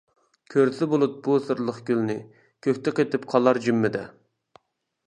كۆرسە 0.53 0.87
بۇلۇت 0.93 1.19
بۇ 1.27 1.35
سىرلىق 1.49 1.77
گۈلنى، 1.91 2.17
كۆكتە 2.69 2.95
قېتىپ 3.01 3.31
قالار 3.35 3.63
جىممىدە. 3.69 4.07